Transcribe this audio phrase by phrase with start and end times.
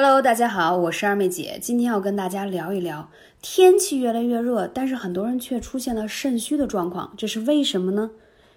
[0.00, 3.10] Hello，大家好，我是二妹姐，今天要跟大家聊一聊
[3.42, 8.12] 天气越来越热，但是很多人却出现了肾虚的状况，这是为什么呢？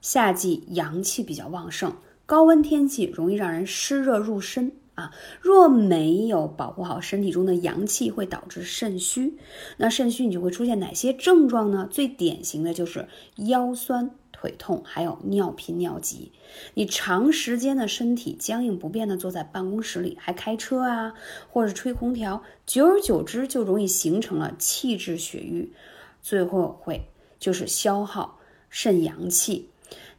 [0.00, 1.92] 夏季阳气比较旺盛，
[2.24, 5.10] 高温天气容易让人湿热入身啊，
[5.40, 9.36] 若没有保护好身体中的阳气，会导致肾虚。
[9.78, 11.88] 那肾虚你就会出现哪些症状呢？
[11.90, 13.08] 最典型的就是
[13.38, 14.12] 腰酸。
[14.44, 16.30] 腿痛，还有尿频尿急，
[16.74, 21.14] 你长时间的身体僵硬不变的坐在办公室里，还开车啊，
[21.48, 25.72] 或者吹空调，久而久之就容易形成了气滞血瘀，
[26.20, 28.38] 最后会就是消耗
[28.68, 29.70] 肾阳气。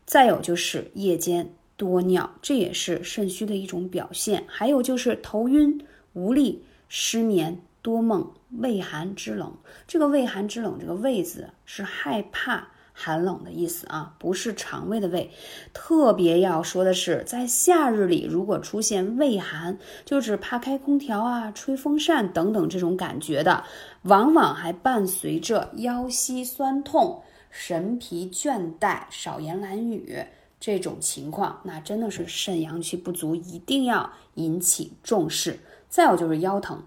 [0.07, 4.43] 再有就是夜间多尿，这也是肾虚的一种表现。
[4.47, 9.55] 还有就是头晕、无力、失眠、多梦、畏寒肢冷。
[9.87, 12.71] 这个畏寒肢冷，这个畏字是害怕。
[12.97, 15.29] 寒冷的意思啊，不是肠胃的胃。
[15.73, 23.65] 特别要说的是，在夏日里，如果出现畏寒，就是怕开空调啊、吹风扇等等这种感觉的，
[24.03, 30.25] 往往还伴随着腰膝酸痛、神疲倦怠、少言懒语
[30.57, 35.59] 这种情况，那真的是肾阳气不足，一定要引起重视。
[35.89, 36.81] 再有就是腰疼。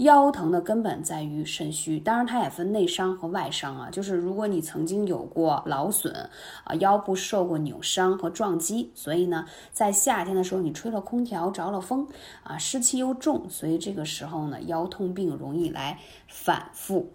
[0.00, 3.90] 腰疼的根本在于肾虚，当然它也分内伤和外伤啊。
[3.90, 6.14] 就是如果你曾经有过劳损
[6.64, 12.08] 啊，腰部受过扭伤和撞击，所以呢，在夏天的时候你吹了空调着了风
[12.42, 17.12] 啊，湿气又重，所以这个时候呢，腰痛病容易来反复。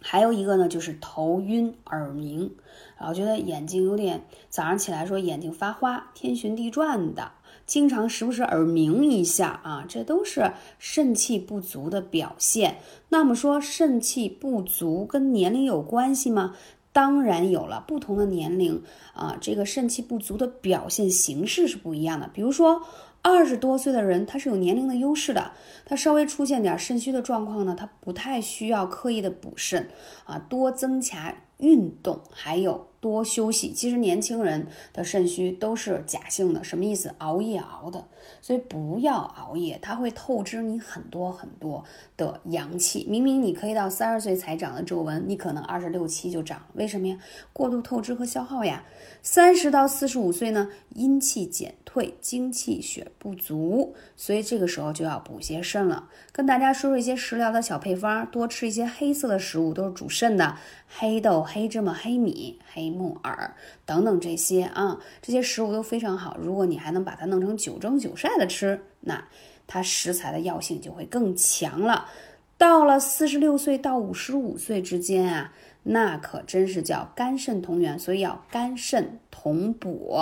[0.00, 2.50] 还有一个呢，就是头晕耳鸣，
[2.98, 7.32] 然后觉得眼睛有点，早上起来说眼睛发花，天旋地转的。
[7.66, 12.78] 经常时不时耳鸣一下啊，这都是肾气不足的表现。
[13.10, 16.54] 那么说肾气不足跟年龄有关系吗？
[16.90, 18.82] 当然有了，不同的年龄
[19.12, 22.30] 啊，这个肾气不足的表现形式是不一样的。
[22.32, 22.82] 比如说
[23.28, 25.52] 二十多岁的人，他是有年龄的优势的，
[25.84, 29.88] 他稍微出现点肾虚的状况呢，他不太需要刻意的补肾
[30.24, 32.86] 啊，多增强运动，还有。
[33.00, 37.14] 多休息，其实年轻人的肾虚都是假性的，什么意思？
[37.18, 38.04] 熬夜熬的，
[38.42, 41.84] 所以不要熬夜，它会透支你很多很多
[42.16, 43.06] 的阳气。
[43.08, 47.16] 明明你可以到三十岁才长的皱纹，你可能二十六七就长了，为什么呀？
[47.52, 48.82] 过度透支和消耗呀。
[49.22, 56.08] 三十到四十五岁呢，阴气减退，精气血不足，所以这个时候就要补些肾了。
[56.32, 60.56] 跟大家说说一些食疗的小配方，多吃一些黑色的食物，都是主肾的，
[60.88, 62.88] 黑豆、黑芝麻、黑米、黑。
[62.88, 66.36] 木耳等等这些啊，这些食物都非常好。
[66.40, 69.22] 如果你还能把它弄成九蒸九晒的吃，那
[69.66, 72.08] 它食材的药性就会更强了。
[72.56, 75.52] 到了四十六岁到五十五岁之间啊，
[75.82, 80.18] 那可真是叫肝肾同源，所以要肝肾同补。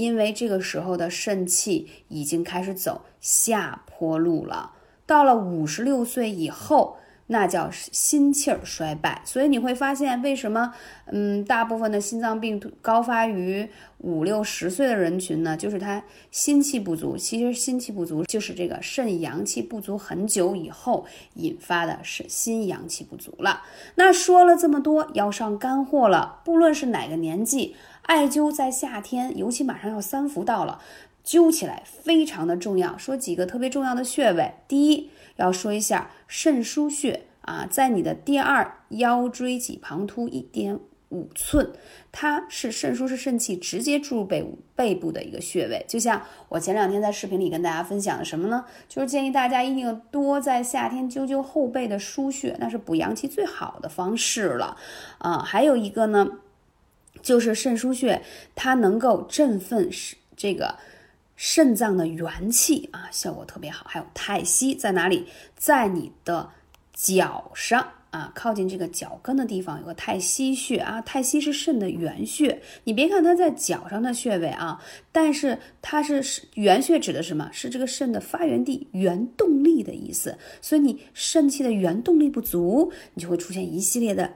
[0.00, 4.72] 因为这个时候的肾气已经开始走下坡路了。
[5.04, 6.96] 到了五十六岁以后。
[7.32, 10.74] 那叫心气儿衰败，所以你会发现为什么，
[11.06, 13.68] 嗯，大部分的心脏病高发于
[13.98, 15.56] 五六十岁的人群呢？
[15.56, 16.02] 就是他
[16.32, 17.16] 心气不足。
[17.16, 23.62] 其实心气不足就是这个肾阳气不足很久以后引发的是心阳气不足了。
[23.94, 26.40] 那说了这么多，要上干货了。
[26.44, 27.76] 不论是哪个年纪，
[28.10, 30.80] 艾灸在夏天，尤其马上要三伏到了，
[31.24, 32.98] 灸起来非常的重要。
[32.98, 35.10] 说几个特别重要的穴位，第一。
[35.36, 41.70] 要说一下肾腧穴啊，在你的第二腰椎脊旁突一点五寸，
[42.10, 44.44] 它是肾腧是肾气直接注入背
[44.74, 45.84] 背部的一个穴位。
[45.86, 48.64] 就像我前两天在视频里跟大家分享的什么呢？
[48.88, 54.76] 就是建议大家一定多在夏天灸灸后背的腧穴，那是补阳气最好的方式了
[55.18, 55.38] 啊。
[55.38, 56.28] 还有一个呢，
[57.22, 58.22] 就是肾腧穴，
[58.54, 60.74] 它能够振奋是这个。
[61.42, 63.86] 肾脏的元气啊，效果特别好。
[63.88, 65.24] 还有太溪在哪里？
[65.56, 66.50] 在你的
[66.92, 71.00] 脚上啊，靠近这个脚跟的地方有个太溪穴啊。
[71.00, 74.78] 太溪是肾的元穴，你别看它在脚上的穴位啊，
[75.12, 76.22] 但是它是
[76.56, 77.48] 元穴指的什么？
[77.54, 80.36] 是这个肾的发源地、原动力的意思。
[80.60, 84.30] 所以你肾气的原动力不足，你就会出现一系列的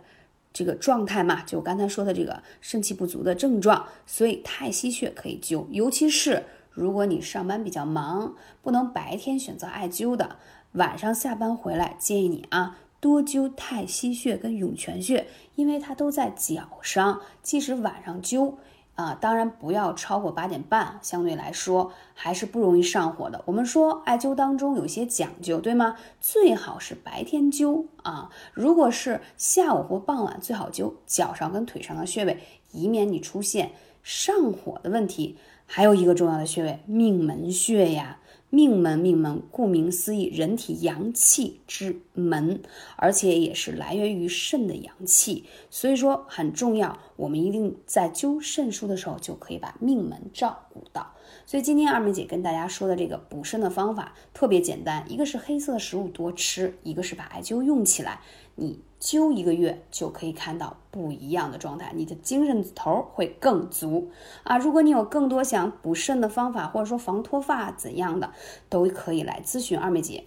[0.55, 3.87] 这个状态嘛，就我刚才说的这个肾气不足的症状。
[4.07, 6.45] 所以太溪穴可以灸，尤其是。
[6.71, 10.37] 如果你上班比较忙，不能白天选择艾灸的，
[10.73, 17.21] 晚上下班回来，建议你啊多灸太溪穴跟涌泉穴，因为它都在脚上。
[17.43, 18.55] 即使晚上灸
[18.95, 23.43] 啊，当然不要超过八点半，相对来说还是不容易上火的。
[23.45, 25.97] 我们说艾灸当中有些讲究，对吗？
[26.21, 32.39] 最好是白天灸啊，如果是下午或傍晚，最好灸脚上跟腿上的穴位，
[32.73, 35.37] 以免你出现上火的问题。
[35.67, 38.19] 还有一个重要的穴位，命门穴呀。
[38.51, 42.63] 命门，命门，顾名思义，人体阳气之门，
[42.97, 46.99] 而且也是来源于肾的阳气，所以说很重要。
[47.17, 51.13] 我们一定在灸肾腧的时候，就可以把命门照顾到。
[51.47, 58.21] 所以今天二妹姐跟大家说的这个补肾的方法特别简单，一个是黑色食物多吃，一个是把艾灸用起来。
[58.57, 64.13] 你灸一个月就可以看到不一样的状态，你的精神头会更足
[64.45, 64.57] 啊！
[64.59, 68.33] 如果你有更多想补肾的方法，或者说防脱发怎样的，
[68.69, 70.25] 都可以来咨询二妹姐，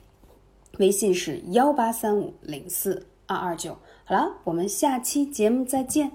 [0.77, 3.77] 微信是幺八三五零四二二九。
[4.06, 6.12] 好了，我们下期节目再见。